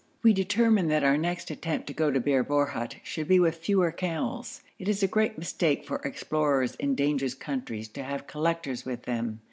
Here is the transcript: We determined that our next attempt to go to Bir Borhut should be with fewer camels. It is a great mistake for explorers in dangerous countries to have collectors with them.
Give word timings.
We 0.23 0.33
determined 0.33 0.89
that 0.89 1.03
our 1.03 1.15
next 1.15 1.51
attempt 1.51 1.85
to 1.85 1.93
go 1.93 2.09
to 2.09 2.19
Bir 2.19 2.43
Borhut 2.43 2.95
should 3.03 3.27
be 3.27 3.39
with 3.39 3.57
fewer 3.57 3.91
camels. 3.91 4.61
It 4.79 4.87
is 4.89 5.03
a 5.03 5.07
great 5.07 5.37
mistake 5.37 5.85
for 5.85 5.97
explorers 5.97 6.73
in 6.79 6.95
dangerous 6.95 7.35
countries 7.35 7.87
to 7.89 8.03
have 8.03 8.25
collectors 8.25 8.83
with 8.83 9.03
them. 9.03 9.39